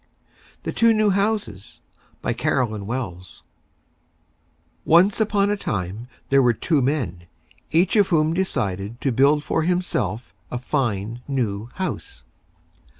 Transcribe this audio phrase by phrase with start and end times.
[0.63, 1.79] THE TWO NEW HOUSES
[2.23, 3.43] BY CAROLYN WELLS
[4.83, 7.27] Once on a Time, there were Two Men,
[7.69, 12.23] each of whom decided to build for himself a Fine, New House.